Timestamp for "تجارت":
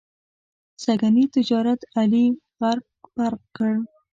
1.35-1.81